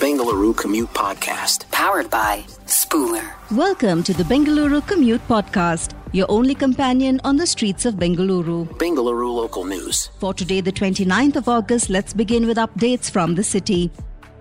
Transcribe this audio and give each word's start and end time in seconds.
Bengaluru 0.00 0.54
Commute 0.54 0.92
Podcast. 0.92 1.70
Powered 1.70 2.10
by 2.10 2.44
Spooler. 2.66 3.32
Welcome 3.50 4.02
to 4.02 4.12
the 4.12 4.24
Bengaluru 4.24 4.86
Commute 4.86 5.26
Podcast, 5.26 5.94
your 6.12 6.26
only 6.28 6.54
companion 6.54 7.18
on 7.24 7.38
the 7.38 7.46
streets 7.46 7.86
of 7.86 7.94
Bengaluru. 7.94 8.68
Bengaluru 8.76 9.34
local 9.34 9.64
news. 9.64 10.10
For 10.18 10.34
today, 10.34 10.60
the 10.60 10.70
29th 10.70 11.36
of 11.36 11.48
August, 11.48 11.88
let's 11.88 12.12
begin 12.12 12.46
with 12.46 12.58
updates 12.58 13.10
from 13.10 13.36
the 13.36 13.42
city. 13.42 13.90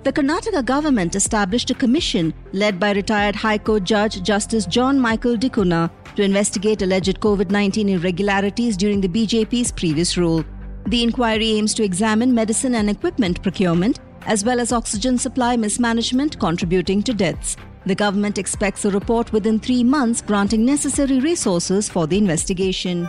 The 0.03 0.11
Karnataka 0.11 0.65
government 0.65 1.15
established 1.15 1.71
a 1.71 1.73
commission 1.73 2.33
led 2.51 2.77
by 2.77 2.91
retired 2.91 3.37
High 3.37 3.57
Court 3.57 3.85
Judge 3.85 4.21
Justice 4.23 4.65
John 4.65 4.99
Michael 4.99 5.37
D'Cunha 5.37 5.89
to 6.17 6.21
investigate 6.21 6.81
alleged 6.81 7.21
COVID 7.21 7.49
19 7.49 7.87
irregularities 7.87 8.75
during 8.75 8.99
the 8.99 9.07
BJP's 9.07 9.71
previous 9.71 10.17
rule. 10.17 10.43
The 10.87 11.01
inquiry 11.01 11.51
aims 11.51 11.73
to 11.75 11.83
examine 11.83 12.33
medicine 12.33 12.75
and 12.75 12.89
equipment 12.89 13.41
procurement 13.41 13.99
as 14.25 14.43
well 14.43 14.59
as 14.59 14.71
oxygen 14.71 15.17
supply 15.17 15.55
mismanagement 15.55 16.39
contributing 16.39 17.01
to 17.03 17.13
deaths. 17.13 17.57
The 17.85 17.95
government 17.95 18.37
expects 18.37 18.85
a 18.85 18.91
report 18.91 19.31
within 19.31 19.59
three 19.59 19.83
months, 19.83 20.21
granting 20.21 20.65
necessary 20.65 21.19
resources 21.19 21.87
for 21.87 22.07
the 22.07 22.17
investigation. 22.17 23.07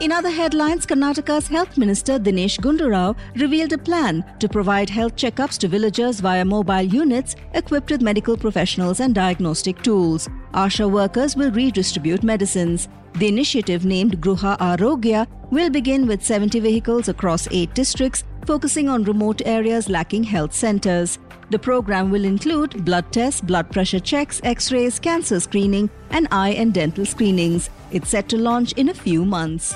In 0.00 0.10
other 0.10 0.30
headlines, 0.30 0.84
Karnataka's 0.84 1.46
Health 1.46 1.78
Minister 1.78 2.18
Dinesh 2.18 2.58
Gundu 2.58 2.90
Rao 2.90 3.14
revealed 3.36 3.72
a 3.72 3.78
plan 3.78 4.24
to 4.40 4.48
provide 4.48 4.90
health 4.90 5.14
checkups 5.14 5.58
to 5.58 5.68
villagers 5.68 6.18
via 6.18 6.44
mobile 6.44 6.82
units 6.82 7.36
equipped 7.54 7.90
with 7.90 8.02
medical 8.02 8.36
professionals 8.36 8.98
and 9.00 9.14
diagnostic 9.14 9.80
tools. 9.82 10.28
ASHA 10.54 10.90
workers 10.90 11.36
will 11.36 11.52
redistribute 11.52 12.24
medicines. 12.24 12.88
The 13.14 13.28
initiative 13.28 13.84
named 13.84 14.20
Gruha 14.20 14.58
Arogya 14.58 15.26
will 15.50 15.70
begin 15.70 16.06
with 16.06 16.24
70 16.24 16.58
vehicles 16.60 17.08
across 17.08 17.46
8 17.50 17.74
districts, 17.74 18.24
focusing 18.46 18.88
on 18.88 19.04
remote 19.04 19.42
areas 19.44 19.88
lacking 19.88 20.24
health 20.24 20.52
centers. 20.52 21.18
The 21.50 21.58
program 21.58 22.10
will 22.10 22.24
include 22.24 22.84
blood 22.84 23.12
tests, 23.12 23.40
blood 23.40 23.70
pressure 23.70 24.00
checks, 24.00 24.40
x 24.44 24.72
rays, 24.72 24.98
cancer 24.98 25.40
screening, 25.40 25.90
and 26.10 26.26
eye 26.30 26.50
and 26.50 26.72
dental 26.72 27.04
screenings. 27.04 27.70
It's 27.90 28.08
set 28.08 28.28
to 28.30 28.38
launch 28.38 28.72
in 28.72 28.88
a 28.88 28.94
few 28.94 29.24
months. 29.24 29.74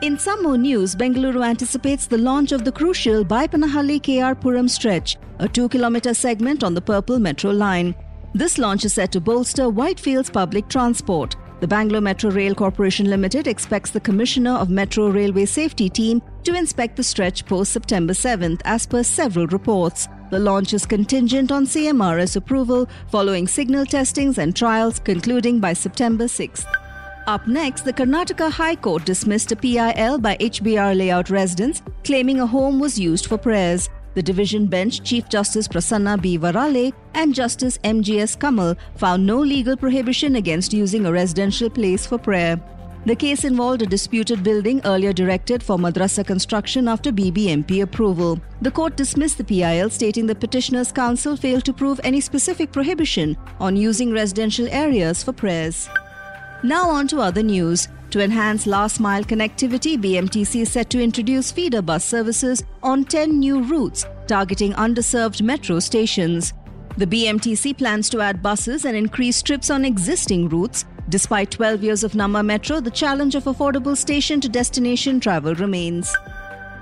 In 0.00 0.18
some 0.18 0.42
more 0.44 0.56
news, 0.56 0.94
Bengaluru 0.94 1.44
anticipates 1.44 2.06
the 2.06 2.18
launch 2.18 2.52
of 2.52 2.64
the 2.64 2.72
crucial 2.72 3.24
Baiyappanahalli 3.24 4.00
KR 4.00 4.40
Puram 4.40 4.70
stretch, 4.70 5.16
a 5.40 5.48
2 5.48 5.68
kilometer 5.68 6.14
segment 6.14 6.62
on 6.62 6.72
the 6.72 6.80
Purple 6.80 7.18
Metro 7.18 7.50
line. 7.50 7.94
This 8.32 8.58
launch 8.58 8.84
is 8.84 8.94
set 8.94 9.10
to 9.12 9.20
bolster 9.20 9.64
Whitefields 9.64 10.32
public 10.32 10.68
transport. 10.68 11.34
The 11.60 11.66
Bangalore 11.66 12.00
Metro 12.00 12.30
Rail 12.30 12.54
Corporation 12.54 13.10
Limited 13.10 13.48
expects 13.48 13.90
the 13.90 13.98
Commissioner 13.98 14.52
of 14.52 14.70
Metro 14.70 15.08
Railway 15.08 15.44
Safety 15.44 15.88
Team 15.88 16.22
to 16.44 16.54
inspect 16.54 16.94
the 16.94 17.02
stretch 17.02 17.44
post 17.46 17.72
September 17.72 18.12
7th, 18.12 18.60
as 18.64 18.86
per 18.86 19.02
several 19.02 19.48
reports. 19.48 20.06
The 20.30 20.38
launch 20.38 20.72
is 20.72 20.86
contingent 20.86 21.50
on 21.50 21.66
CMRS 21.66 22.36
approval 22.36 22.88
following 23.10 23.48
signal 23.48 23.86
testings 23.86 24.38
and 24.38 24.54
trials 24.54 25.00
concluding 25.00 25.58
by 25.58 25.72
September 25.72 26.26
6th. 26.26 26.64
Up 27.26 27.48
next, 27.48 27.84
the 27.84 27.92
Karnataka 27.92 28.52
High 28.52 28.76
Court 28.76 29.04
dismissed 29.04 29.50
a 29.50 29.56
PIL 29.56 30.18
by 30.18 30.36
HBR 30.36 30.96
layout 30.96 31.28
residents 31.28 31.82
claiming 32.04 32.38
a 32.38 32.46
home 32.46 32.78
was 32.78 33.00
used 33.00 33.26
for 33.26 33.36
prayers. 33.36 33.88
The 34.18 34.22
division 34.24 34.66
bench, 34.66 35.04
Chief 35.04 35.28
Justice 35.28 35.68
Prasanna 35.68 36.20
B. 36.20 36.36
Varale 36.36 36.92
and 37.14 37.32
Justice 37.32 37.78
M.G.S. 37.84 38.34
Kamal 38.34 38.74
found 38.96 39.24
no 39.24 39.38
legal 39.38 39.76
prohibition 39.76 40.34
against 40.34 40.72
using 40.72 41.06
a 41.06 41.12
residential 41.12 41.70
place 41.70 42.04
for 42.04 42.18
prayer. 42.18 42.60
The 43.06 43.14
case 43.14 43.44
involved 43.44 43.82
a 43.82 43.86
disputed 43.86 44.42
building 44.42 44.80
earlier 44.84 45.12
directed 45.12 45.62
for 45.62 45.78
madrasa 45.78 46.26
construction 46.26 46.88
after 46.88 47.12
BBMP 47.12 47.80
approval. 47.80 48.40
The 48.60 48.72
court 48.72 48.96
dismissed 48.96 49.38
the 49.38 49.44
PIL, 49.44 49.88
stating 49.88 50.26
the 50.26 50.34
petitioner's 50.34 50.90
counsel 50.90 51.36
failed 51.36 51.64
to 51.66 51.72
prove 51.72 52.00
any 52.02 52.20
specific 52.20 52.72
prohibition 52.72 53.36
on 53.60 53.76
using 53.76 54.12
residential 54.12 54.66
areas 54.70 55.22
for 55.22 55.32
prayers. 55.32 55.88
Now 56.64 56.90
on 56.90 57.06
to 57.06 57.20
other 57.20 57.44
news. 57.44 57.86
To 58.10 58.22
enhance 58.22 58.66
last 58.66 59.00
mile 59.00 59.22
connectivity, 59.22 59.98
BMTC 59.98 60.62
is 60.62 60.72
set 60.72 60.88
to 60.90 61.02
introduce 61.02 61.52
feeder 61.52 61.82
bus 61.82 62.06
services 62.06 62.64
on 62.82 63.04
10 63.04 63.38
new 63.38 63.62
routes 63.62 64.06
targeting 64.26 64.72
underserved 64.74 65.42
metro 65.42 65.78
stations. 65.78 66.54
The 66.96 67.06
BMTC 67.06 67.76
plans 67.76 68.08
to 68.10 68.20
add 68.22 68.42
buses 68.42 68.86
and 68.86 68.96
increase 68.96 69.42
trips 69.42 69.70
on 69.70 69.84
existing 69.84 70.48
routes. 70.48 70.86
Despite 71.10 71.50
12 71.50 71.84
years 71.84 72.02
of 72.02 72.12
Namma 72.12 72.44
Metro, 72.44 72.80
the 72.80 72.90
challenge 72.90 73.34
of 73.34 73.44
affordable 73.44 73.96
station 73.96 74.40
to 74.40 74.48
destination 74.48 75.20
travel 75.20 75.54
remains. 75.54 76.14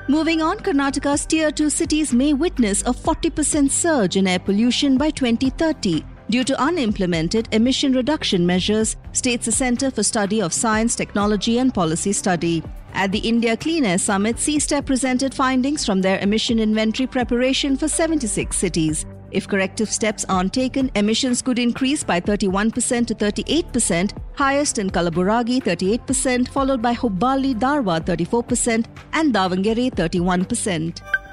Moving 0.09 0.41
on, 0.43 0.59
Karnataka's 0.59 1.27
Tier 1.27 1.51
2 1.51 1.71
cities 1.71 2.13
may 2.13 2.35
witness 2.35 2.83
a 2.83 2.93
40% 2.93 3.71
surge 3.71 4.17
in 4.17 4.29
air 4.29 4.39
pollution 4.39 4.97
by 4.97 5.11
2030 5.11 6.05
due 6.29 6.45
to 6.45 6.61
unimplemented 6.61 7.49
emission 7.53 7.93
reduction 7.93 8.47
measures, 8.47 8.97
states 9.13 9.47
the 9.47 9.53
Center 9.53 9.91
for 9.91 10.03
Study 10.03 10.41
of 10.41 10.53
Science, 10.53 10.95
Technology 10.95 11.59
and 11.59 11.73
Policy 11.73 12.13
Study. 12.13 12.63
At 12.95 13.13
the 13.13 13.19
India 13.19 13.57
Clean 13.57 13.85
Air 13.85 13.99
Summit, 13.99 14.37
CSTEP 14.37 14.87
presented 14.87 15.35
findings 15.35 15.85
from 15.85 16.01
their 16.01 16.19
emission 16.21 16.59
inventory 16.59 17.07
preparation 17.07 17.77
for 17.77 17.89
76 17.89 18.57
cities. 18.57 19.05
If 19.33 19.49
corrective 19.49 19.91
steps 19.91 20.25
aren't 20.29 20.55
taken, 20.55 20.91
emissions 20.95 21.43
could 21.43 21.59
increase 21.59 22.03
by 22.03 22.21
31% 22.21 23.07
to 23.09 23.15
38%, 23.15 24.13
highest 24.35 24.79
in 24.79 24.89
Kalaburagi 24.89 25.63
38%, 25.63 26.49
followed 26.49 26.81
by 26.81 26.95
Hubballi 26.95 27.55
Dharwad 27.55 28.07
34%, 28.07 28.87
and 29.13 29.35
Davangere 29.35 29.91
31%. 29.93 31.26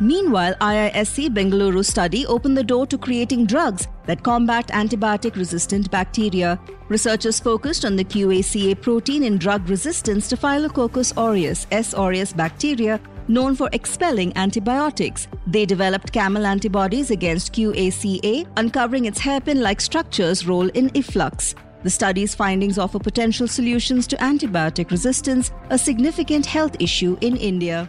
Meanwhile, 0.00 0.54
IISC 0.60 1.30
Bengaluru 1.30 1.84
study 1.84 2.24
opened 2.26 2.56
the 2.56 2.62
door 2.62 2.86
to 2.86 2.96
creating 2.96 3.46
drugs 3.46 3.88
that 4.06 4.22
combat 4.22 4.68
antibiotic 4.68 5.34
resistant 5.34 5.90
bacteria. 5.90 6.60
Researchers 6.88 7.40
focused 7.40 7.84
on 7.84 7.96
the 7.96 8.04
QACA 8.04 8.80
protein 8.80 9.24
in 9.24 9.38
drug 9.38 9.68
resistance 9.68 10.28
to 10.28 10.36
Staphylococcus 10.36 11.12
aureus 11.16 11.66
S. 11.72 11.94
aureus 11.94 12.32
bacteria 12.32 13.00
known 13.26 13.56
for 13.56 13.68
expelling 13.72 14.32
antibiotics. 14.36 15.26
They 15.48 15.66
developed 15.66 16.12
camel 16.12 16.46
antibodies 16.46 17.10
against 17.10 17.52
QACA, 17.52 18.46
uncovering 18.56 19.06
its 19.06 19.18
hairpin 19.18 19.60
like 19.60 19.80
structures 19.80 20.46
role 20.46 20.68
in 20.68 20.90
efflux. 20.94 21.56
The 21.82 21.90
study's 21.90 22.34
findings 22.34 22.78
offer 22.78 23.00
potential 23.00 23.48
solutions 23.48 24.06
to 24.08 24.16
antibiotic 24.16 24.90
resistance, 24.90 25.50
a 25.70 25.78
significant 25.78 26.46
health 26.46 26.76
issue 26.80 27.18
in 27.20 27.36
India. 27.36 27.88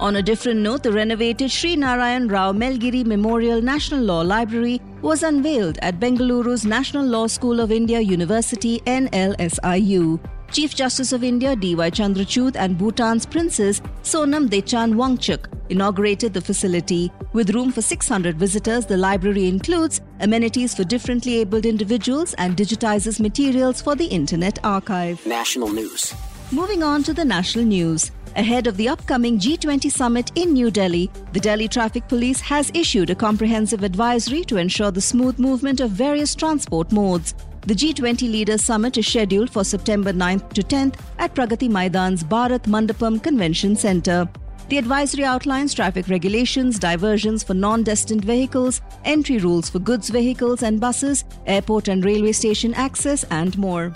On 0.00 0.16
a 0.16 0.22
different 0.22 0.60
note, 0.60 0.82
the 0.82 0.90
renovated 0.92 1.50
Sri 1.50 1.76
Narayan 1.76 2.26
Rao 2.26 2.52
Melgiri 2.52 3.06
Memorial 3.06 3.62
National 3.62 4.00
Law 4.00 4.22
Library 4.22 4.80
was 5.02 5.22
unveiled 5.22 5.78
at 5.82 6.00
Bengaluru's 6.00 6.64
National 6.66 7.04
Law 7.04 7.28
School 7.28 7.60
of 7.60 7.70
India 7.70 8.00
University 8.00 8.80
NLSIU. 8.86 10.18
Chief 10.50 10.74
Justice 10.74 11.12
of 11.12 11.22
India 11.22 11.54
D.Y. 11.54 11.90
Chandrachud 11.90 12.56
and 12.56 12.76
Bhutan's 12.76 13.24
Princess 13.24 13.80
Sonam 14.02 14.48
Dechan 14.48 14.94
Wangchuk 14.94 15.46
inaugurated 15.68 16.34
the 16.34 16.40
facility. 16.40 17.10
With 17.32 17.50
room 17.50 17.70
for 17.70 17.80
600 17.80 18.36
visitors, 18.36 18.86
the 18.86 18.96
library 18.96 19.46
includes 19.48 20.00
amenities 20.20 20.74
for 20.74 20.84
differently 20.84 21.38
abled 21.38 21.66
individuals 21.66 22.34
and 22.34 22.56
digitizes 22.56 23.20
materials 23.20 23.80
for 23.80 23.94
the 23.94 24.06
Internet 24.06 24.58
Archive. 24.64 25.24
National 25.24 25.68
news. 25.68 26.14
Moving 26.52 26.82
on 26.82 27.02
to 27.04 27.14
the 27.14 27.24
national 27.24 27.64
news. 27.64 28.10
Ahead 28.36 28.66
of 28.66 28.76
the 28.76 28.88
upcoming 28.88 29.38
G20 29.38 29.92
summit 29.92 30.32
in 30.34 30.54
New 30.54 30.68
Delhi, 30.68 31.08
the 31.32 31.38
Delhi 31.38 31.68
Traffic 31.68 32.08
Police 32.08 32.40
has 32.40 32.68
issued 32.74 33.10
a 33.10 33.14
comprehensive 33.14 33.84
advisory 33.84 34.42
to 34.46 34.56
ensure 34.56 34.90
the 34.90 35.00
smooth 35.00 35.38
movement 35.38 35.78
of 35.78 35.92
various 35.92 36.34
transport 36.34 36.90
modes. 36.90 37.34
The 37.62 37.74
G20 37.74 38.22
Leaders 38.22 38.64
Summit 38.64 38.98
is 38.98 39.06
scheduled 39.06 39.50
for 39.50 39.62
September 39.62 40.12
9th 40.12 40.52
to 40.54 40.62
10th 40.62 40.96
at 41.20 41.32
Pragati 41.32 41.70
Maidan's 41.70 42.24
Bharat 42.24 42.64
Mandapam 42.64 43.22
Convention 43.22 43.76
Centre. 43.76 44.28
The 44.68 44.78
advisory 44.78 45.24
outlines 45.24 45.72
traffic 45.72 46.08
regulations, 46.08 46.80
diversions 46.80 47.44
for 47.44 47.54
non 47.54 47.84
destined 47.84 48.24
vehicles, 48.24 48.80
entry 49.04 49.38
rules 49.38 49.70
for 49.70 49.78
goods 49.78 50.08
vehicles 50.08 50.64
and 50.64 50.80
buses, 50.80 51.24
airport 51.46 51.86
and 51.86 52.04
railway 52.04 52.32
station 52.32 52.74
access, 52.74 53.22
and 53.30 53.56
more. 53.56 53.92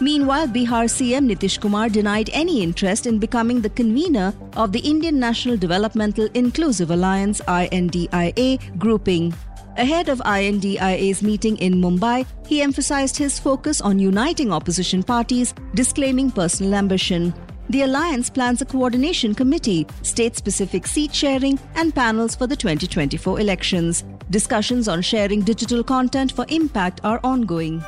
Meanwhile, 0.00 0.48
Bihar 0.48 0.86
CM 0.90 1.28
Nitish 1.30 1.60
Kumar 1.60 1.88
denied 1.88 2.28
any 2.32 2.62
interest 2.62 3.06
in 3.06 3.18
becoming 3.18 3.60
the 3.60 3.70
convener 3.70 4.34
of 4.56 4.72
the 4.72 4.80
Indian 4.80 5.20
National 5.20 5.56
Developmental 5.56 6.28
Inclusive 6.34 6.90
Alliance 6.90 7.40
INDIA 7.46 8.58
grouping. 8.76 9.32
Ahead 9.76 10.08
of 10.08 10.20
INDIA's 10.20 11.22
meeting 11.22 11.56
in 11.58 11.74
Mumbai, 11.74 12.26
he 12.46 12.60
emphasized 12.60 13.16
his 13.16 13.38
focus 13.38 13.80
on 13.80 14.00
uniting 14.00 14.52
opposition 14.52 15.02
parties, 15.02 15.54
disclaiming 15.74 16.30
personal 16.30 16.74
ambition. 16.74 17.32
The 17.70 17.82
alliance 17.82 18.28
plans 18.28 18.62
a 18.62 18.64
coordination 18.64 19.34
committee, 19.34 19.86
state 20.02 20.36
specific 20.36 20.86
seat 20.86 21.14
sharing, 21.14 21.58
and 21.76 21.94
panels 21.94 22.34
for 22.34 22.46
the 22.46 22.56
2024 22.56 23.40
elections. 23.40 24.04
Discussions 24.30 24.88
on 24.88 25.02
sharing 25.02 25.40
digital 25.40 25.84
content 25.84 26.32
for 26.32 26.46
impact 26.48 27.00
are 27.04 27.20
ongoing. 27.24 27.82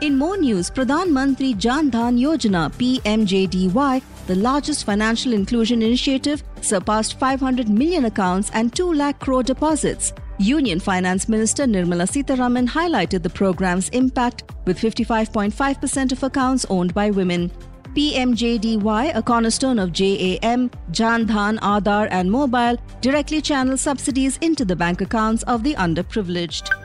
In 0.00 0.16
more 0.16 0.38
news, 0.38 0.70
Pradhan 0.70 1.10
Mantri 1.10 1.54
Jan 1.58 1.90
Dhan 1.90 2.18
Yojana 2.18 2.72
PMJDY, 2.72 4.02
the 4.28 4.34
largest 4.34 4.84
financial 4.84 5.34
inclusion 5.34 5.82
initiative, 5.82 6.42
surpassed 6.62 7.18
500 7.18 7.68
million 7.68 8.06
accounts 8.06 8.50
and 8.54 8.74
2 8.74 8.94
lakh 8.94 9.18
crore 9.18 9.42
deposits. 9.42 10.14
Union 10.38 10.80
Finance 10.80 11.28
Minister 11.28 11.66
Nirmala 11.66 12.08
Sitharaman 12.08 12.66
highlighted 12.66 13.22
the 13.22 13.28
program's 13.28 13.90
impact 13.90 14.44
with 14.64 14.78
55.5% 14.78 16.12
of 16.12 16.22
accounts 16.22 16.64
owned 16.70 16.94
by 16.94 17.10
women. 17.10 17.50
PMJDY, 17.94 19.14
a 19.14 19.22
cornerstone 19.22 19.78
of 19.78 19.92
JAM, 19.92 20.70
Jan 20.92 21.26
Dhan, 21.26 21.58
Aadhar, 21.58 22.08
and 22.10 22.30
Mobile, 22.30 22.78
directly 23.02 23.42
channels 23.42 23.82
subsidies 23.82 24.38
into 24.38 24.64
the 24.64 24.76
bank 24.76 25.02
accounts 25.02 25.42
of 25.42 25.62
the 25.62 25.74
underprivileged. 25.74 26.79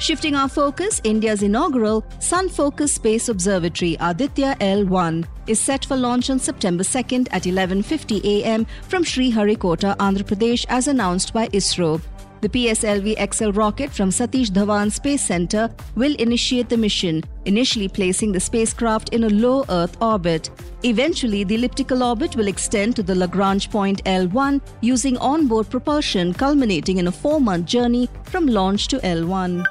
Shifting 0.00 0.34
our 0.34 0.48
focus, 0.48 0.98
India's 1.04 1.42
inaugural 1.42 2.06
Sun 2.20 2.48
Focus 2.48 2.94
Space 2.94 3.28
Observatory 3.28 3.98
Aditya 4.00 4.56
L1 4.58 5.26
is 5.46 5.60
set 5.60 5.84
for 5.84 5.94
launch 5.94 6.30
on 6.30 6.38
September 6.38 6.82
2nd 6.82 7.28
at 7.32 7.42
11:50 7.42 8.24
a.m. 8.24 8.64
from 8.88 9.04
Sriharikota, 9.04 9.94
Andhra 9.98 10.24
Pradesh 10.24 10.64
as 10.70 10.88
announced 10.88 11.34
by 11.34 11.48
ISRO. 11.48 12.00
The 12.40 12.48
PSLV 12.48 13.30
XL 13.30 13.50
rocket 13.50 13.90
from 13.90 14.08
Satish 14.08 14.48
Dhawan 14.48 14.90
Space 14.90 15.20
Center 15.20 15.68
will 15.96 16.14
initiate 16.14 16.70
the 16.70 16.78
mission, 16.78 17.22
initially 17.44 17.88
placing 17.88 18.32
the 18.32 18.40
spacecraft 18.40 19.10
in 19.10 19.24
a 19.24 19.28
low 19.28 19.66
Earth 19.68 19.98
orbit. 20.00 20.48
Eventually, 20.82 21.44
the 21.44 21.56
elliptical 21.56 22.02
orbit 22.02 22.36
will 22.36 22.48
extend 22.48 22.96
to 22.96 23.02
the 23.02 23.14
Lagrange 23.14 23.68
point 23.70 24.02
L1 24.04 24.62
using 24.80 25.18
onboard 25.18 25.68
propulsion, 25.68 26.32
culminating 26.32 26.96
in 26.96 27.08
a 27.08 27.12
four 27.12 27.38
month 27.38 27.66
journey 27.66 28.08
from 28.24 28.46
launch 28.46 28.88
to 28.88 28.98
L1. 29.00 29.66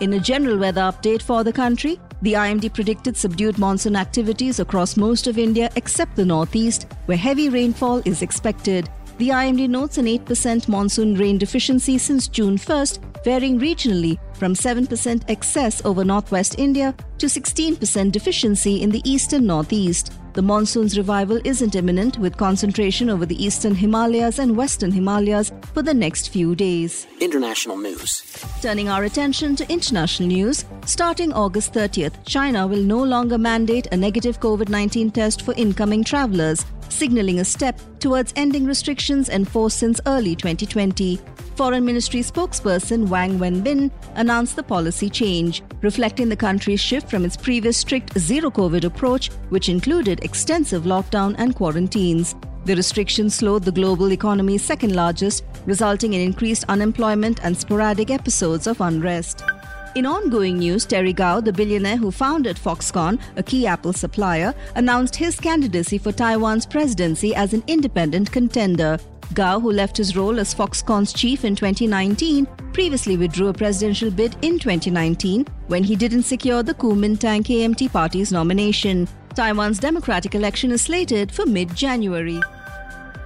In 0.00 0.14
a 0.14 0.20
general 0.20 0.58
weather 0.58 0.80
update 0.80 1.22
for 1.22 1.44
the 1.44 1.52
country, 1.52 2.00
the 2.22 2.32
IMD 2.32 2.72
predicted 2.72 3.16
subdued 3.16 3.58
monsoon 3.58 3.94
activities 3.96 4.58
across 4.58 4.96
most 4.96 5.26
of 5.26 5.38
India 5.38 5.70
except 5.76 6.16
the 6.16 6.24
northeast, 6.24 6.86
where 7.06 7.18
heavy 7.18 7.48
rainfall 7.48 8.02
is 8.04 8.22
expected. 8.22 8.88
The 9.18 9.28
IMD 9.28 9.68
notes 9.68 9.98
an 9.98 10.06
8% 10.06 10.68
monsoon 10.68 11.14
rain 11.14 11.38
deficiency 11.38 11.98
since 11.98 12.26
June 12.26 12.56
1st, 12.56 13.24
varying 13.24 13.60
regionally 13.60 14.18
from 14.34 14.54
7% 14.54 15.22
excess 15.28 15.84
over 15.84 16.04
northwest 16.04 16.58
India 16.58 16.94
to 17.18 17.26
16% 17.26 18.10
deficiency 18.10 18.82
in 18.82 18.90
the 18.90 19.02
east 19.04 19.32
and 19.32 19.46
northeast. 19.46 20.12
The 20.34 20.40
monsoon's 20.40 20.96
revival 20.96 21.40
isn't 21.44 21.74
imminent, 21.74 22.16
with 22.18 22.38
concentration 22.38 23.10
over 23.10 23.26
the 23.26 23.44
eastern 23.44 23.74
Himalayas 23.74 24.38
and 24.38 24.56
western 24.56 24.90
Himalayas 24.90 25.52
for 25.74 25.82
the 25.82 25.92
next 25.92 26.30
few 26.30 26.54
days. 26.54 27.06
International 27.20 27.76
news. 27.76 28.22
Turning 28.62 28.88
our 28.88 29.04
attention 29.04 29.54
to 29.56 29.70
international 29.70 30.28
news, 30.28 30.64
starting 30.86 31.34
August 31.34 31.74
30th, 31.74 32.14
China 32.24 32.66
will 32.66 32.82
no 32.82 33.02
longer 33.02 33.36
mandate 33.36 33.88
a 33.92 33.96
negative 33.96 34.40
COVID 34.40 34.70
19 34.70 35.10
test 35.10 35.42
for 35.42 35.52
incoming 35.54 36.02
travelers, 36.02 36.64
signaling 36.88 37.40
a 37.40 37.44
step 37.44 37.78
towards 38.02 38.32
ending 38.34 38.66
restrictions 38.66 39.28
enforced 39.28 39.78
since 39.78 40.00
early 40.06 40.34
2020. 40.34 41.20
Foreign 41.54 41.84
Ministry 41.84 42.20
spokesperson 42.20 43.06
Wang 43.06 43.38
Wenbin 43.38 43.92
announced 44.16 44.56
the 44.56 44.62
policy 44.62 45.08
change, 45.08 45.62
reflecting 45.82 46.28
the 46.28 46.36
country's 46.36 46.80
shift 46.80 47.08
from 47.08 47.24
its 47.24 47.36
previous 47.36 47.78
strict 47.78 48.18
zero 48.18 48.50
COVID 48.50 48.82
approach, 48.82 49.28
which 49.50 49.68
included 49.68 50.24
extensive 50.24 50.82
lockdown 50.82 51.36
and 51.38 51.54
quarantines. 51.54 52.34
The 52.64 52.74
restrictions 52.74 53.36
slowed 53.36 53.62
the 53.62 53.72
global 53.72 54.12
economy's 54.12 54.64
second 54.64 54.96
largest, 54.96 55.44
resulting 55.64 56.14
in 56.14 56.20
increased 56.20 56.64
unemployment 56.68 57.44
and 57.44 57.56
sporadic 57.56 58.10
episodes 58.10 58.66
of 58.66 58.80
unrest. 58.80 59.44
In 59.94 60.06
ongoing 60.06 60.58
news, 60.58 60.86
Terry 60.86 61.12
Gou, 61.12 61.42
the 61.42 61.52
billionaire 61.52 61.98
who 61.98 62.10
founded 62.10 62.56
Foxconn, 62.56 63.20
a 63.36 63.42
key 63.42 63.66
Apple 63.66 63.92
supplier, 63.92 64.54
announced 64.74 65.14
his 65.14 65.38
candidacy 65.38 65.98
for 65.98 66.12
Taiwan's 66.12 66.64
presidency 66.64 67.34
as 67.34 67.52
an 67.52 67.62
independent 67.66 68.32
contender. 68.32 68.98
Gou, 69.34 69.60
who 69.60 69.70
left 69.70 69.98
his 69.98 70.16
role 70.16 70.40
as 70.40 70.54
Foxconn's 70.54 71.12
chief 71.12 71.44
in 71.44 71.54
2019, 71.54 72.46
previously 72.72 73.18
withdrew 73.18 73.48
a 73.48 73.52
presidential 73.52 74.10
bid 74.10 74.34
in 74.40 74.58
2019 74.58 75.46
when 75.66 75.84
he 75.84 75.94
didn't 75.94 76.22
secure 76.22 76.62
the 76.62 76.72
Kuomintang 76.72 77.42
KMT 77.42 77.92
party's 77.92 78.32
nomination. 78.32 79.06
Taiwan's 79.34 79.78
democratic 79.78 80.34
election 80.34 80.70
is 80.70 80.80
slated 80.80 81.30
for 81.30 81.44
mid 81.44 81.74
January. 81.74 82.40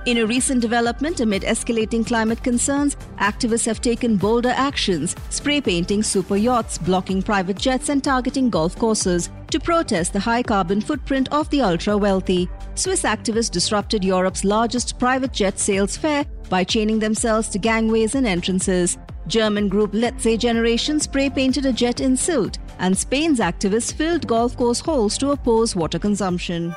In 0.07 0.19
a 0.19 0.25
recent 0.25 0.61
development 0.61 1.19
amid 1.19 1.43
escalating 1.43 2.07
climate 2.07 2.41
concerns, 2.41 2.95
activists 3.19 3.67
have 3.67 3.81
taken 3.81 4.17
bolder 4.17 4.55
actions, 4.55 5.17
spray 5.31 5.61
painting 5.61 6.01
super 6.01 6.37
yachts, 6.37 6.79
blocking 6.79 7.21
private 7.21 7.57
jets, 7.57 7.89
and 7.89 8.05
targeting 8.05 8.49
golf 8.49 8.79
courses 8.79 9.31
to 9.51 9.59
protest 9.59 10.13
the 10.13 10.21
high 10.21 10.45
carbon 10.45 10.81
footprint 10.81 11.29
of 11.33 11.51
the 11.51 11.61
ultra 11.61 11.99
wealthy. 11.99 12.49
Swiss 12.77 13.03
activists 13.03 13.51
disrupted 13.51 14.05
Europe's 14.05 14.45
largest 14.45 14.97
private 15.01 15.33
jet 15.33 15.59
sales 15.59 15.97
fair 15.97 16.25
by 16.49 16.63
chaining 16.63 17.01
themselves 17.01 17.49
to 17.49 17.59
gangways 17.59 18.15
and 18.15 18.29
entrances. 18.29 18.99
German 19.27 19.69
group 19.69 19.91
Letzte 19.91 20.39
Generation 20.39 21.01
spray 21.01 21.29
painted 21.29 21.67
a 21.67 21.73
jet 21.73 21.99
in 21.99 22.13
Sylt, 22.13 22.59
and 22.79 22.97
Spain's 22.97 23.41
activists 23.41 23.93
filled 23.93 24.29
golf 24.29 24.57
course 24.57 24.79
holes 24.79 25.19
to 25.19 25.33
oppose 25.33 25.75
water 25.75 25.99
consumption. 25.99 26.73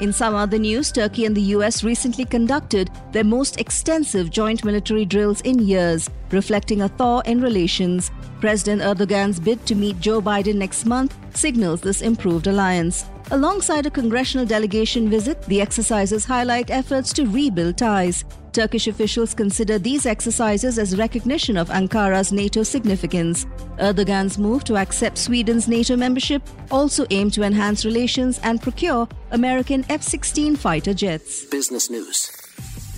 In 0.00 0.12
some 0.12 0.34
other 0.34 0.58
news, 0.58 0.90
Turkey 0.90 1.24
and 1.24 1.36
the 1.36 1.54
US 1.56 1.84
recently 1.84 2.24
conducted 2.24 2.90
their 3.12 3.22
most 3.22 3.60
extensive 3.60 4.28
joint 4.28 4.64
military 4.64 5.04
drills 5.04 5.40
in 5.42 5.60
years, 5.60 6.10
reflecting 6.32 6.82
a 6.82 6.88
thaw 6.88 7.20
in 7.20 7.40
relations. 7.40 8.10
President 8.40 8.82
Erdogan's 8.82 9.38
bid 9.38 9.64
to 9.66 9.76
meet 9.76 10.00
Joe 10.00 10.20
Biden 10.20 10.56
next 10.56 10.84
month 10.84 11.16
signals 11.36 11.80
this 11.80 12.02
improved 12.02 12.48
alliance. 12.48 13.06
Alongside 13.30 13.86
a 13.86 13.90
congressional 13.90 14.44
delegation 14.44 15.08
visit, 15.08 15.40
the 15.42 15.60
exercises 15.60 16.26
highlight 16.26 16.70
efforts 16.70 17.12
to 17.14 17.24
rebuild 17.24 17.78
ties. 17.78 18.22
Turkish 18.52 18.86
officials 18.86 19.34
consider 19.34 19.78
these 19.78 20.04
exercises 20.04 20.78
as 20.78 20.96
recognition 20.96 21.56
of 21.56 21.70
Ankara's 21.70 22.32
NATO 22.32 22.62
significance. 22.62 23.46
Erdogan's 23.78 24.38
move 24.38 24.62
to 24.64 24.76
accept 24.76 25.16
Sweden's 25.16 25.66
NATO 25.66 25.96
membership 25.96 26.42
also 26.70 27.06
aimed 27.10 27.32
to 27.32 27.42
enhance 27.42 27.84
relations 27.84 28.38
and 28.42 28.62
procure 28.62 29.08
American 29.30 29.84
F 29.88 30.02
16 30.02 30.56
fighter 30.56 30.92
jets. 30.92 31.46
Business 31.46 31.90
news. 31.90 32.30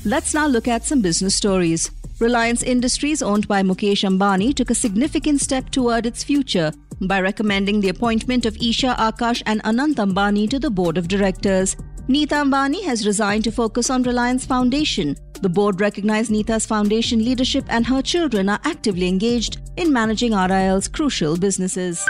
Let's 0.04 0.34
now 0.34 0.48
look 0.48 0.66
at 0.66 0.84
some 0.84 1.00
business 1.00 1.36
stories. 1.36 1.90
Reliance 2.18 2.62
Industries, 2.62 3.22
owned 3.22 3.46
by 3.46 3.62
Mukesh 3.62 4.02
Ambani, 4.02 4.54
took 4.54 4.70
a 4.70 4.74
significant 4.74 5.40
step 5.40 5.70
toward 5.70 6.04
its 6.04 6.24
future 6.24 6.72
by 7.00 7.20
recommending 7.20 7.80
the 7.80 7.88
appointment 7.88 8.46
of 8.46 8.56
Isha 8.56 8.94
Akash 8.98 9.42
and 9.46 9.62
Anant 9.64 9.96
Ambani 9.96 10.48
to 10.50 10.58
the 10.58 10.70
board 10.70 10.98
of 10.98 11.08
directors. 11.08 11.76
Nita 12.08 12.36
Ambani 12.36 12.84
has 12.84 13.06
resigned 13.06 13.44
to 13.44 13.50
focus 13.50 13.90
on 13.90 14.02
Reliance 14.04 14.44
Foundation. 14.46 15.16
The 15.42 15.48
board 15.48 15.80
recognized 15.80 16.30
Nita's 16.30 16.64
foundation 16.64 17.24
leadership 17.24 17.64
and 17.68 17.86
her 17.86 18.00
children 18.00 18.48
are 18.48 18.60
actively 18.64 19.08
engaged 19.08 19.58
in 19.76 19.92
managing 19.92 20.32
RIL's 20.32 20.88
crucial 20.88 21.36
businesses. 21.36 22.06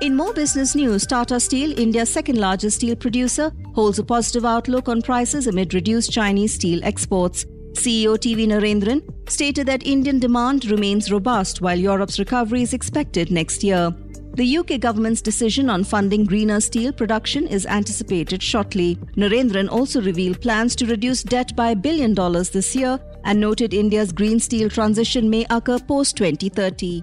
In 0.00 0.14
more 0.14 0.32
business 0.32 0.76
news, 0.76 1.06
Tata 1.06 1.40
Steel, 1.40 1.76
India's 1.76 2.08
second 2.08 2.38
largest 2.38 2.76
steel 2.76 2.94
producer, 2.94 3.50
holds 3.74 3.98
a 3.98 4.04
positive 4.04 4.44
outlook 4.44 4.88
on 4.88 5.02
prices 5.02 5.48
amid 5.48 5.74
reduced 5.74 6.12
Chinese 6.12 6.54
steel 6.54 6.84
exports. 6.84 7.44
CEO 7.72 8.16
TV 8.16 8.46
Narendran 8.46 9.02
stated 9.28 9.66
that 9.66 9.86
Indian 9.86 10.18
demand 10.18 10.66
remains 10.66 11.10
robust 11.10 11.60
while 11.60 11.78
Europe's 11.78 12.18
recovery 12.18 12.62
is 12.62 12.72
expected 12.74 13.30
next 13.30 13.64
year. 13.64 13.94
The 14.38 14.58
UK 14.58 14.78
government's 14.78 15.20
decision 15.20 15.68
on 15.68 15.82
funding 15.82 16.24
greener 16.24 16.60
steel 16.60 16.92
production 16.92 17.48
is 17.48 17.66
anticipated 17.66 18.40
shortly. 18.40 18.94
Narendran 19.16 19.68
also 19.68 20.00
revealed 20.00 20.40
plans 20.40 20.76
to 20.76 20.86
reduce 20.86 21.24
debt 21.24 21.56
by 21.56 21.70
a 21.70 21.74
billion 21.74 22.14
dollars 22.14 22.48
this 22.48 22.76
year 22.76 23.00
and 23.24 23.40
noted 23.40 23.74
India's 23.74 24.12
green 24.12 24.38
steel 24.38 24.70
transition 24.70 25.28
may 25.28 25.44
occur 25.50 25.80
post 25.80 26.16
2030. 26.18 27.02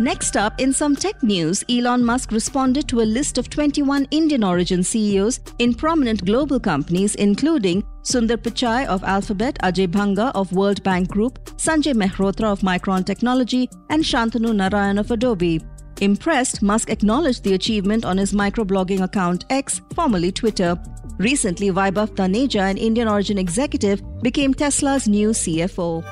Next 0.00 0.36
up, 0.36 0.60
in 0.60 0.72
some 0.72 0.96
tech 0.96 1.22
news, 1.22 1.62
Elon 1.70 2.04
Musk 2.04 2.32
responded 2.32 2.88
to 2.88 3.02
a 3.02 3.12
list 3.18 3.38
of 3.38 3.48
21 3.48 4.08
Indian 4.10 4.42
origin 4.42 4.82
CEOs 4.82 5.38
in 5.60 5.74
prominent 5.74 6.24
global 6.24 6.58
companies, 6.58 7.14
including 7.14 7.84
Sundar 8.02 8.36
Pichai 8.36 8.84
of 8.86 9.04
Alphabet, 9.04 9.56
Ajay 9.62 9.88
Banga 9.88 10.32
of 10.34 10.52
World 10.52 10.82
Bank 10.82 11.08
Group, 11.08 11.38
Sanjay 11.56 11.94
Mehrotra 11.94 12.50
of 12.50 12.62
Micron 12.62 13.06
Technology, 13.06 13.70
and 13.90 14.02
Shantanu 14.02 14.52
Narayan 14.52 14.98
of 14.98 15.12
Adobe. 15.12 15.60
Impressed, 16.00 16.62
Musk 16.62 16.90
acknowledged 16.90 17.42
the 17.42 17.54
achievement 17.54 18.04
on 18.04 18.16
his 18.16 18.32
microblogging 18.32 19.02
account 19.02 19.44
X, 19.50 19.80
formerly 19.94 20.30
Twitter. 20.30 20.78
Recently, 21.18 21.70
Vaibhav 21.70 22.10
Taneja, 22.14 22.70
an 22.70 22.76
Indian 22.76 23.08
origin 23.08 23.36
executive, 23.36 24.00
became 24.22 24.54
Tesla's 24.54 25.08
new 25.08 25.30
CFO. 25.30 26.04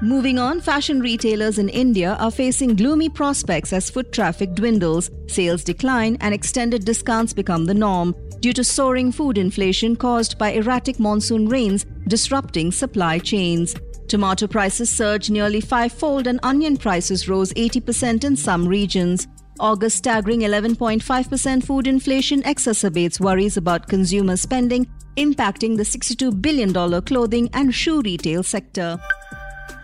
Moving 0.00 0.38
on, 0.38 0.62
fashion 0.62 1.00
retailers 1.00 1.58
in 1.58 1.68
India 1.68 2.16
are 2.18 2.30
facing 2.30 2.74
gloomy 2.74 3.10
prospects 3.10 3.74
as 3.74 3.90
foot 3.90 4.10
traffic 4.12 4.54
dwindles, 4.54 5.10
sales 5.26 5.62
decline, 5.62 6.16
and 6.22 6.32
extended 6.32 6.86
discounts 6.86 7.34
become 7.34 7.66
the 7.66 7.74
norm 7.74 8.14
due 8.40 8.54
to 8.54 8.64
soaring 8.64 9.12
food 9.12 9.36
inflation 9.36 9.94
caused 9.94 10.38
by 10.38 10.52
erratic 10.52 10.98
monsoon 10.98 11.46
rains 11.46 11.84
disrupting 12.08 12.72
supply 12.72 13.18
chains. 13.18 13.76
Tomato 14.10 14.46
prices 14.48 14.90
surged 14.90 15.30
nearly 15.30 15.60
fivefold 15.60 16.26
and 16.26 16.40
onion 16.42 16.76
prices 16.76 17.28
rose 17.28 17.52
80% 17.52 18.24
in 18.24 18.34
some 18.34 18.66
regions. 18.66 19.28
August 19.60 19.98
staggering 19.98 20.40
11.5% 20.40 21.64
food 21.64 21.86
inflation 21.86 22.42
exacerbates 22.42 23.20
worries 23.20 23.56
about 23.56 23.86
consumer 23.86 24.36
spending, 24.36 24.88
impacting 25.16 25.76
the 25.76 25.84
$62 25.84 26.42
billion 26.42 26.72
clothing 27.02 27.48
and 27.52 27.72
shoe 27.72 28.02
retail 28.02 28.42
sector. 28.42 28.98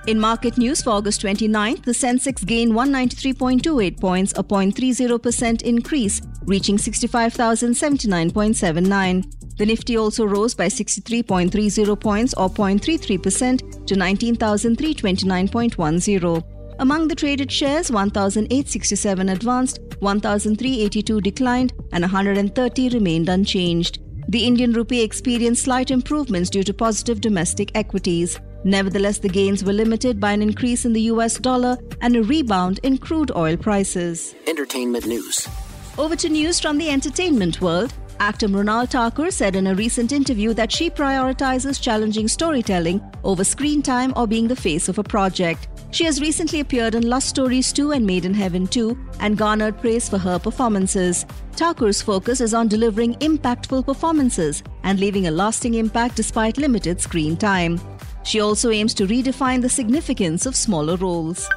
In 0.09 0.18
market 0.18 0.59
news 0.59 0.83
for 0.83 0.90
August 0.90 1.23
29th, 1.23 1.85
the 1.85 1.92
Sensex 1.92 2.45
gained 2.45 2.73
193.28 2.73 4.00
points, 4.00 4.33
a 4.33 4.42
0.30% 4.42 5.62
increase, 5.62 6.21
reaching 6.47 6.78
65,079.79. 6.78 9.35
The 9.56 9.64
Nifty 9.64 9.96
also 9.96 10.26
rose 10.26 10.54
by 10.54 10.66
63.30 10.66 11.98
points 11.98 12.34
or 12.34 12.50
0.33% 12.50 13.86
to 13.86 13.94
19,329.10. 13.94 16.44
Among 16.78 17.08
the 17.08 17.14
traded 17.14 17.50
shares, 17.50 17.90
1,867 17.90 19.30
advanced, 19.30 19.80
1,382 20.00 21.22
declined, 21.22 21.72
and 21.92 22.02
130 22.02 22.90
remained 22.90 23.30
unchanged. 23.30 24.00
The 24.28 24.44
Indian 24.44 24.75
rupee 24.75 25.02
experienced 25.02 25.62
slight 25.62 25.90
improvements 25.90 26.50
due 26.50 26.62
to 26.64 26.75
positive 26.75 27.22
domestic 27.22 27.70
equities. 27.75 28.38
Nevertheless, 28.64 29.16
the 29.18 29.30
gains 29.30 29.64
were 29.64 29.72
limited 29.72 30.20
by 30.20 30.32
an 30.32 30.42
increase 30.42 30.84
in 30.84 30.92
the 30.92 31.08
US 31.12 31.38
dollar 31.38 31.78
and 32.02 32.16
a 32.16 32.22
rebound 32.22 32.80
in 32.82 32.98
crude 32.98 33.32
oil 33.34 33.56
prices. 33.56 34.34
Entertainment 34.46 35.06
news. 35.06 35.48
Over 35.96 36.16
to 36.16 36.28
news 36.28 36.60
from 36.60 36.76
the 36.76 36.90
entertainment 36.90 37.62
world. 37.62 37.94
Actor 38.18 38.49
Mrunal 38.49 38.88
Thakur 38.88 39.30
said 39.30 39.56
in 39.56 39.66
a 39.66 39.75
recent 39.75 40.12
interview 40.12 40.54
that 40.54 40.73
she 40.73 40.88
prioritizes 40.88 41.80
challenging 41.80 42.28
storytelling 42.28 43.00
over 43.25 43.44
screen 43.44 43.82
time 43.82 44.12
or 44.16 44.26
being 44.26 44.49
the 44.49 44.56
face 44.56 44.88
of 44.88 44.99
a 44.99 45.02
project. 45.02 45.68
She 45.90 46.04
has 46.04 46.20
recently 46.20 46.61
appeared 46.61 46.94
in 46.94 47.08
Lust 47.08 47.28
Stories 47.28 47.73
2 47.73 47.92
and 47.92 48.06
Made 48.06 48.25
in 48.25 48.35
Heaven 48.35 48.66
2 48.66 48.99
and 49.20 49.37
garnered 49.37 49.78
praise 49.80 50.08
for 50.08 50.18
her 50.18 50.38
performances. 50.38 51.26
Thakur's 51.52 52.00
focus 52.00 52.40
is 52.40 52.54
on 52.54 52.68
delivering 52.68 53.14
impactful 53.16 53.85
performances 53.85 54.62
and 54.82 54.99
leaving 54.99 55.26
a 55.26 55.30
lasting 55.30 55.75
impact 55.75 56.16
despite 56.16 56.58
limited 56.58 57.00
screen 57.00 57.37
time. 57.37 57.78
She 58.25 58.40
also 58.40 58.70
aims 58.70 58.94
to 58.94 59.06
redefine 59.06 59.61
the 59.62 59.68
significance 59.68 60.46
of 60.46 60.56
smaller 60.56 60.96
roles. 60.96 61.49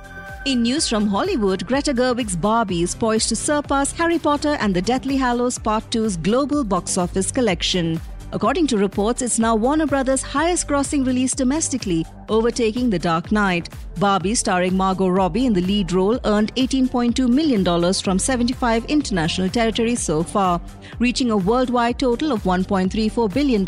In 0.50 0.64
news 0.64 0.90
from 0.90 1.06
Hollywood, 1.06 1.68
Greta 1.68 1.94
Gerwig's 1.94 2.36
Barbie 2.36 2.82
is 2.82 2.96
poised 2.96 3.30
to 3.30 3.36
surpass 3.36 3.92
Harry 3.92 4.18
Potter 4.18 4.58
and 4.60 4.76
the 4.76 4.82
Deathly 4.82 5.16
Hallows 5.16 5.60
Part 5.60 5.88
2's 5.92 6.18
global 6.18 6.64
box 6.64 6.98
office 6.98 7.32
collection. 7.32 8.02
According 8.32 8.66
to 8.68 8.78
reports, 8.80 9.22
it's 9.22 9.38
now 9.38 9.56
Warner 9.56 9.86
Brothers' 9.86 10.24
highest 10.24 10.68
grossing 10.68 11.06
release 11.06 11.36
domestically, 11.36 12.04
overtaking 12.30 12.90
The 12.90 12.98
Dark 12.98 13.32
Knight. 13.32 13.70
Barbie, 14.00 14.34
starring 14.34 14.76
Margot 14.76 15.10
Robbie 15.10 15.46
in 15.46 15.54
the 15.54 15.62
lead 15.62 15.92
role, 15.92 16.20
earned 16.26 16.56
$18.2 16.56 17.30
million 17.30 17.94
from 17.94 18.18
75 18.18 18.86
international 18.86 19.50
territories 19.50 20.00
so 20.00 20.24
far, 20.24 20.60
reaching 20.98 21.30
a 21.30 21.38
worldwide 21.38 22.00
total 22.00 22.32
of 22.32 22.42
$1.34 22.42 23.32
billion, 23.32 23.64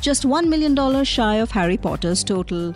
just 0.00 0.22
$1 0.22 0.48
million 0.48 1.04
shy 1.04 1.34
of 1.34 1.50
Harry 1.50 1.76
Potter's 1.76 2.24
total. 2.24 2.74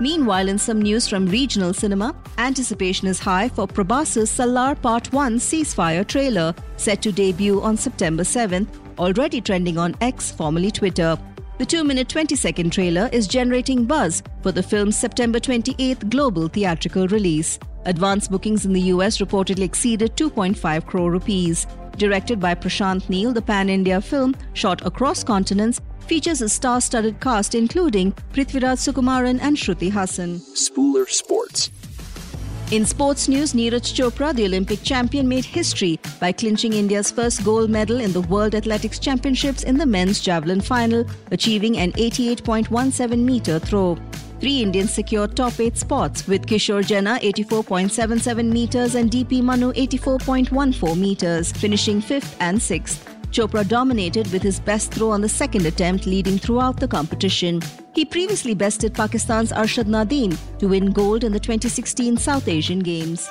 Meanwhile, 0.00 0.48
in 0.48 0.56
some 0.56 0.80
news 0.80 1.06
from 1.06 1.26
regional 1.26 1.74
cinema, 1.74 2.16
anticipation 2.38 3.06
is 3.06 3.18
high 3.18 3.50
for 3.50 3.68
Prabhas's 3.68 4.30
Salaar 4.30 4.74
Part 4.74 5.12
1 5.12 5.38
ceasefire 5.38 6.06
trailer, 6.06 6.54
set 6.78 7.02
to 7.02 7.12
debut 7.12 7.60
on 7.60 7.76
September 7.76 8.22
7th, 8.22 8.68
already 8.98 9.42
trending 9.42 9.76
on 9.76 9.94
X, 10.00 10.32
formerly 10.32 10.70
Twitter. 10.70 11.18
The 11.58 11.66
2 11.66 11.84
minute 11.84 12.08
20 12.08 12.34
second 12.34 12.72
trailer 12.72 13.10
is 13.12 13.28
generating 13.28 13.84
buzz 13.84 14.22
for 14.42 14.52
the 14.52 14.62
film's 14.62 14.96
September 14.96 15.38
28th 15.38 16.08
global 16.08 16.48
theatrical 16.48 17.06
release. 17.08 17.58
Advance 17.84 18.26
bookings 18.26 18.64
in 18.64 18.72
the 18.72 18.92
US 18.94 19.18
reportedly 19.18 19.64
exceeded 19.64 20.16
2.5 20.16 20.86
crore 20.86 21.10
rupees. 21.10 21.66
Directed 22.00 22.40
by 22.40 22.54
Prashant 22.54 23.06
Neel, 23.10 23.30
the 23.30 23.42
pan 23.42 23.68
India 23.68 24.00
film, 24.00 24.34
shot 24.54 24.86
across 24.86 25.22
continents, 25.22 25.82
features 26.06 26.40
a 26.40 26.48
star 26.48 26.80
studded 26.80 27.20
cast 27.20 27.54
including 27.54 28.12
Prithviraj 28.32 28.78
Sukumaran 28.84 29.38
and 29.42 29.54
Shruti 29.54 29.90
Haasan. 29.92 30.38
Spooler 30.54 31.06
Sports. 31.06 31.70
In 32.70 32.86
sports 32.86 33.28
news, 33.28 33.52
Neeraj 33.52 33.92
Chopra, 33.92 34.34
the 34.34 34.46
Olympic 34.46 34.82
champion, 34.82 35.28
made 35.28 35.44
history 35.44 36.00
by 36.20 36.32
clinching 36.32 36.72
India's 36.72 37.10
first 37.10 37.44
gold 37.44 37.68
medal 37.68 38.00
in 38.00 38.12
the 38.12 38.22
World 38.22 38.54
Athletics 38.54 38.98
Championships 38.98 39.64
in 39.64 39.76
the 39.76 39.84
men's 39.84 40.20
javelin 40.20 40.62
final, 40.62 41.04
achieving 41.32 41.76
an 41.76 41.92
88.17 41.92 43.18
meter 43.18 43.58
throw. 43.58 43.98
Three 44.40 44.62
Indians 44.62 44.90
secured 44.94 45.36
top 45.36 45.60
eight 45.60 45.76
spots, 45.76 46.26
with 46.26 46.46
Kishore 46.46 46.82
Jena 46.84 47.18
84.77 47.22 48.50
meters 48.50 48.94
and 48.94 49.10
DP 49.10 49.42
Manu 49.42 49.70
84.14 49.74 50.96
meters, 50.96 51.52
finishing 51.52 52.00
fifth 52.00 52.36
and 52.40 52.60
sixth. 52.60 53.06
Chopra 53.32 53.68
dominated 53.68 54.32
with 54.32 54.42
his 54.42 54.58
best 54.58 54.94
throw 54.94 55.10
on 55.10 55.20
the 55.20 55.28
second 55.28 55.66
attempt, 55.66 56.06
leading 56.06 56.38
throughout 56.38 56.80
the 56.80 56.88
competition. 56.88 57.60
He 57.94 58.06
previously 58.06 58.54
bested 58.54 58.94
Pakistan's 58.94 59.52
Arshad 59.52 59.84
Nadeem 59.84 60.34
to 60.58 60.68
win 60.68 60.90
gold 60.90 61.22
in 61.22 61.32
the 61.32 61.38
2016 61.38 62.16
South 62.16 62.48
Asian 62.48 62.78
Games. 62.78 63.28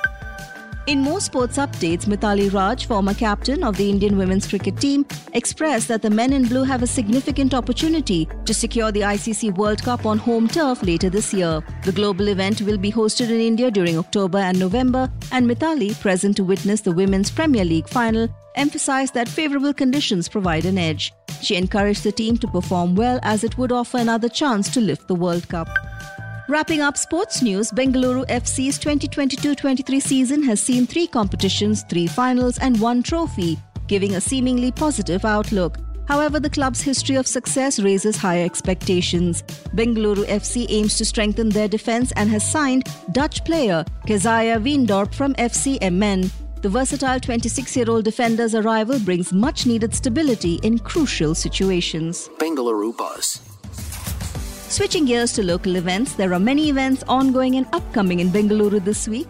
In 0.86 1.02
more 1.02 1.20
sports 1.20 1.58
updates, 1.58 2.06
Mithali 2.06 2.52
Raj, 2.52 2.86
former 2.86 3.12
captain 3.12 3.62
of 3.62 3.76
the 3.76 3.88
Indian 3.88 4.16
women's 4.16 4.48
cricket 4.48 4.78
team, 4.78 5.04
expressed 5.34 5.88
that 5.88 6.00
the 6.00 6.08
men 6.08 6.32
in 6.32 6.48
blue 6.48 6.64
have 6.64 6.82
a 6.82 6.86
significant 6.86 7.52
opportunity 7.52 8.26
to 8.46 8.54
secure 8.54 8.90
the 8.90 9.02
ICC 9.02 9.56
World 9.56 9.82
Cup 9.82 10.06
on 10.06 10.16
home 10.16 10.48
turf 10.48 10.82
later 10.82 11.10
this 11.10 11.34
year. 11.34 11.62
The 11.84 11.92
global 11.92 12.28
event 12.28 12.62
will 12.62 12.78
be 12.78 12.90
hosted 12.90 13.28
in 13.28 13.40
India 13.40 13.70
during 13.70 13.98
October 13.98 14.38
and 14.38 14.58
November, 14.58 15.12
and 15.32 15.46
Mithali, 15.46 16.00
present 16.00 16.36
to 16.38 16.44
witness 16.44 16.80
the 16.80 16.92
Women's 16.92 17.30
Premier 17.30 17.64
League 17.64 17.88
final, 17.88 18.28
emphasized 18.54 19.12
that 19.14 19.28
favorable 19.28 19.74
conditions 19.74 20.30
provide 20.30 20.64
an 20.64 20.78
edge. 20.78 21.12
She 21.42 21.56
encouraged 21.56 22.04
the 22.04 22.12
team 22.12 22.38
to 22.38 22.48
perform 22.48 22.96
well 22.96 23.20
as 23.22 23.44
it 23.44 23.56
would 23.58 23.70
offer 23.70 23.98
another 23.98 24.30
chance 24.30 24.70
to 24.70 24.80
lift 24.80 25.08
the 25.08 25.14
World 25.14 25.46
Cup. 25.48 25.68
Wrapping 26.50 26.80
up 26.80 26.96
sports 26.96 27.42
news, 27.42 27.70
Bengaluru 27.70 28.26
FC's 28.26 28.76
2022-23 28.80 30.02
season 30.02 30.42
has 30.42 30.60
seen 30.60 30.84
three 30.84 31.06
competitions, 31.06 31.84
three 31.84 32.08
finals 32.08 32.58
and 32.58 32.80
one 32.80 33.04
trophy, 33.04 33.56
giving 33.86 34.16
a 34.16 34.20
seemingly 34.20 34.72
positive 34.72 35.24
outlook. 35.24 35.76
However, 36.08 36.40
the 36.40 36.50
club's 36.50 36.80
history 36.80 37.14
of 37.14 37.28
success 37.28 37.78
raises 37.78 38.16
higher 38.16 38.44
expectations. 38.44 39.42
Bengaluru 39.76 40.24
FC 40.24 40.66
aims 40.68 40.98
to 40.98 41.04
strengthen 41.04 41.50
their 41.50 41.68
defense 41.68 42.10
and 42.16 42.28
has 42.30 42.50
signed 42.50 42.88
Dutch 43.12 43.44
player 43.44 43.84
Keziah 44.08 44.58
Veendorp 44.58 45.14
from 45.14 45.34
FC 45.34 45.78
Emmen. 45.80 46.32
The 46.62 46.68
versatile 46.68 47.20
26 47.20 47.76
year 47.76 47.88
old 47.88 48.04
defender's 48.04 48.56
arrival 48.56 48.98
brings 48.98 49.32
much 49.32 49.66
needed 49.66 49.94
stability 49.94 50.58
in 50.64 50.80
crucial 50.80 51.36
situations. 51.36 52.28
Bengaluru 52.40 52.96
Buzz. 52.96 53.49
Switching 54.70 55.04
gears 55.04 55.32
to 55.32 55.42
local 55.42 55.74
events, 55.74 56.12
there 56.12 56.32
are 56.32 56.38
many 56.38 56.68
events 56.68 57.02
ongoing 57.08 57.56
and 57.56 57.66
upcoming 57.72 58.20
in 58.20 58.28
Bengaluru 58.28 58.78
this 58.84 59.08
week. 59.08 59.26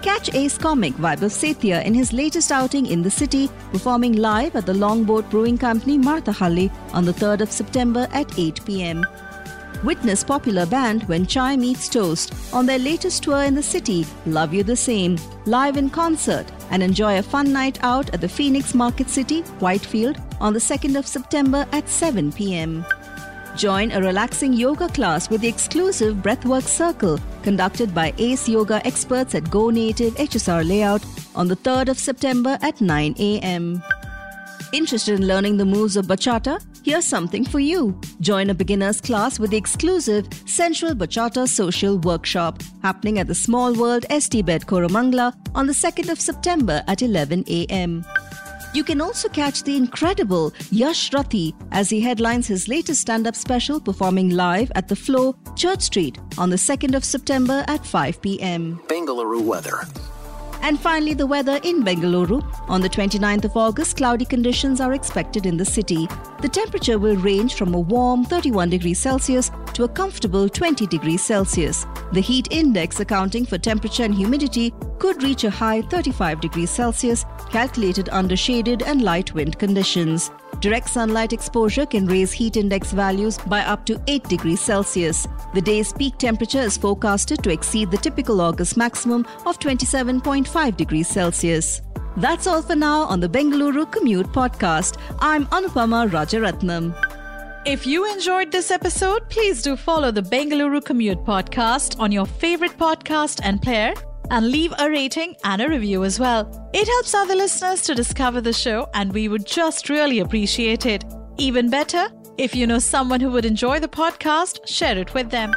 Catch 0.00 0.32
Ace 0.32 0.56
comic 0.56 0.94
Vaibhav 0.94 1.32
Sethia 1.32 1.84
in 1.84 1.92
his 1.92 2.12
latest 2.12 2.52
outing 2.52 2.86
in 2.86 3.02
the 3.02 3.10
city, 3.10 3.50
performing 3.72 4.12
live 4.12 4.54
at 4.54 4.64
the 4.64 4.72
Longboat 4.72 5.28
Brewing 5.28 5.58
Company 5.58 5.98
Marathahalli 5.98 6.70
on 6.94 7.04
the 7.04 7.12
3rd 7.12 7.40
of 7.40 7.50
September 7.50 8.06
at 8.12 8.38
8 8.38 8.64
pm. 8.64 9.04
Witness 9.82 10.22
popular 10.22 10.66
band 10.66 11.02
When 11.08 11.26
Chai 11.26 11.56
Meets 11.56 11.88
Toast 11.88 12.32
on 12.52 12.64
their 12.64 12.78
latest 12.78 13.24
tour 13.24 13.42
in 13.42 13.56
the 13.56 13.62
city, 13.62 14.06
Love 14.24 14.54
You 14.54 14.62
the 14.62 14.76
Same, 14.76 15.18
live 15.46 15.76
in 15.76 15.90
concert, 15.90 16.46
and 16.70 16.80
enjoy 16.80 17.18
a 17.18 17.24
fun 17.24 17.52
night 17.52 17.80
out 17.82 18.14
at 18.14 18.20
the 18.20 18.28
Phoenix 18.28 18.72
Market 18.72 19.10
City, 19.10 19.40
Whitefield, 19.58 20.16
on 20.40 20.52
the 20.52 20.60
2nd 20.60 20.96
of 20.96 21.08
September 21.08 21.66
at 21.72 21.88
7 21.88 22.30
pm. 22.30 22.84
Join 23.58 23.90
a 23.90 24.00
relaxing 24.00 24.52
yoga 24.52 24.86
class 24.88 25.28
with 25.28 25.40
the 25.40 25.48
exclusive 25.48 26.18
Breathwork 26.18 26.62
Circle 26.62 27.18
conducted 27.42 27.92
by 27.92 28.14
ACE 28.16 28.48
Yoga 28.48 28.80
experts 28.86 29.34
at 29.34 29.50
Go 29.50 29.70
Native 29.70 30.14
HSR 30.14 30.64
Layout 30.64 31.02
on 31.34 31.48
the 31.48 31.56
3rd 31.56 31.88
of 31.88 31.98
September 31.98 32.56
at 32.62 32.80
9 32.80 33.16
a.m. 33.18 33.82
Interested 34.72 35.18
in 35.18 35.26
learning 35.26 35.56
the 35.56 35.64
moves 35.64 35.96
of 35.96 36.06
bachata? 36.06 36.64
Here's 36.84 37.04
something 37.04 37.44
for 37.44 37.58
you. 37.58 38.00
Join 38.20 38.48
a 38.50 38.54
beginner's 38.54 39.00
class 39.00 39.40
with 39.40 39.50
the 39.50 39.56
exclusive 39.56 40.28
Sensual 40.46 40.94
Bachata 40.94 41.48
Social 41.48 41.98
Workshop 41.98 42.62
happening 42.82 43.18
at 43.18 43.26
the 43.26 43.34
Small 43.34 43.74
World 43.74 44.06
ST 44.08 44.46
Bed 44.46 44.66
Koramangala 44.66 45.34
on 45.56 45.66
the 45.66 45.72
2nd 45.72 46.12
of 46.12 46.20
September 46.20 46.84
at 46.86 47.02
11 47.02 47.42
a.m. 47.48 48.04
You 48.74 48.84
can 48.84 49.00
also 49.00 49.28
catch 49.28 49.62
the 49.62 49.76
incredible 49.76 50.52
Yash 50.70 51.10
Rathi 51.10 51.54
as 51.72 51.88
he 51.88 52.00
headlines 52.00 52.46
his 52.46 52.68
latest 52.68 53.00
stand 53.00 53.26
up 53.26 53.34
special 53.34 53.80
performing 53.80 54.30
live 54.30 54.70
at 54.74 54.88
the 54.88 54.96
Flow, 54.96 55.34
Church 55.56 55.82
Street 55.82 56.18
on 56.36 56.50
the 56.50 56.56
2nd 56.56 56.94
of 56.94 57.04
September 57.04 57.64
at 57.66 57.84
5 57.84 58.20
pm. 58.20 58.80
Bengaluru 58.86 59.42
weather. 59.42 59.86
And 60.60 60.78
finally, 60.78 61.14
the 61.14 61.26
weather 61.26 61.60
in 61.62 61.84
Bengaluru. 61.84 62.42
On 62.68 62.80
the 62.80 62.88
29th 62.88 63.44
of 63.44 63.56
August, 63.56 63.96
cloudy 63.96 64.24
conditions 64.24 64.80
are 64.80 64.92
expected 64.92 65.46
in 65.46 65.56
the 65.56 65.64
city. 65.64 66.08
The 66.42 66.48
temperature 66.48 66.98
will 66.98 67.16
range 67.16 67.54
from 67.54 67.74
a 67.74 67.80
warm 67.80 68.24
31 68.24 68.70
degrees 68.70 68.98
Celsius 68.98 69.50
to 69.74 69.84
a 69.84 69.88
comfortable 69.88 70.48
20 70.48 70.86
degrees 70.88 71.22
Celsius. 71.22 71.86
The 72.12 72.20
heat 72.20 72.48
index 72.50 73.00
accounting 73.00 73.46
for 73.46 73.56
temperature 73.56 74.02
and 74.02 74.14
humidity 74.14 74.74
could 74.98 75.22
reach 75.22 75.44
a 75.44 75.50
high 75.50 75.82
35 75.82 76.40
degrees 76.40 76.70
Celsius, 76.70 77.24
calculated 77.50 78.08
under 78.10 78.36
shaded 78.36 78.82
and 78.82 79.02
light 79.02 79.32
wind 79.34 79.58
conditions. 79.58 80.30
Direct 80.60 80.88
sunlight 80.88 81.32
exposure 81.32 81.86
can 81.86 82.06
raise 82.06 82.32
heat 82.32 82.56
index 82.56 82.92
values 82.92 83.38
by 83.38 83.60
up 83.60 83.86
to 83.86 84.00
8 84.06 84.24
degrees 84.24 84.60
Celsius. 84.60 85.26
The 85.54 85.60
day's 85.60 85.92
peak 85.92 86.18
temperature 86.18 86.60
is 86.60 86.76
forecasted 86.76 87.42
to 87.44 87.50
exceed 87.50 87.90
the 87.90 87.98
typical 87.98 88.40
August 88.40 88.76
maximum 88.76 89.26
of 89.46 89.58
27.5 89.58 90.76
degrees 90.76 91.08
Celsius. 91.08 91.82
That's 92.16 92.46
all 92.46 92.62
for 92.62 92.74
now 92.74 93.02
on 93.02 93.20
the 93.20 93.28
Bengaluru 93.28 93.90
Commute 93.92 94.32
Podcast. 94.32 94.98
I'm 95.20 95.46
Anupama 95.46 96.10
Rajaratnam. 96.10 96.92
If 97.64 97.86
you 97.86 98.10
enjoyed 98.10 98.50
this 98.50 98.70
episode, 98.70 99.28
please 99.28 99.62
do 99.62 99.76
follow 99.76 100.10
the 100.10 100.22
Bengaluru 100.22 100.84
Commute 100.84 101.24
Podcast 101.24 102.00
on 102.00 102.10
your 102.10 102.26
favorite 102.26 102.76
podcast 102.78 103.40
and 103.44 103.62
player 103.62 103.94
and 104.30 104.50
leave 104.50 104.72
a 104.78 104.88
rating 104.88 105.36
and 105.44 105.62
a 105.62 105.68
review 105.68 106.04
as 106.04 106.18
well. 106.20 106.70
It 106.72 106.86
helps 106.86 107.14
other 107.14 107.34
listeners 107.34 107.82
to 107.82 107.94
discover 107.94 108.40
the 108.40 108.52
show, 108.52 108.88
and 108.94 109.12
we 109.12 109.28
would 109.28 109.46
just 109.46 109.88
really 109.88 110.20
appreciate 110.20 110.86
it. 110.86 111.04
Even 111.36 111.70
better, 111.70 112.08
if 112.36 112.54
you 112.54 112.66
know 112.66 112.78
someone 112.78 113.20
who 113.20 113.30
would 113.30 113.44
enjoy 113.44 113.80
the 113.80 113.88
podcast, 113.88 114.66
share 114.66 114.98
it 114.98 115.14
with 115.14 115.30
them. 115.30 115.54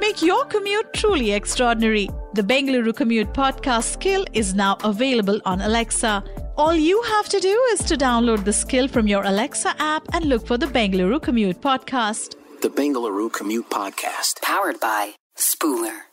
Make 0.00 0.20
your 0.20 0.44
commute 0.46 0.92
truly 0.92 1.32
extraordinary. 1.32 2.08
The 2.34 2.42
Bengaluru 2.42 2.94
Commute 2.94 3.32
podcast 3.32 3.92
skill 3.92 4.24
is 4.32 4.54
now 4.54 4.76
available 4.82 5.40
on 5.44 5.60
Alexa. 5.60 6.24
All 6.56 6.74
you 6.74 7.00
have 7.02 7.28
to 7.28 7.38
do 7.40 7.56
is 7.72 7.80
to 7.84 7.96
download 7.96 8.44
the 8.44 8.52
skill 8.52 8.88
from 8.88 9.06
your 9.06 9.22
Alexa 9.24 9.74
app 9.78 10.02
and 10.12 10.24
look 10.24 10.46
for 10.46 10.58
the 10.58 10.66
Bengaluru 10.66 11.22
Commute 11.22 11.60
podcast. 11.60 12.34
The 12.62 12.68
Bengaluru 12.68 13.32
Commute 13.32 13.70
Podcast. 13.70 14.42
Powered 14.42 14.78
by 14.78 15.14
Spooler. 15.36 16.11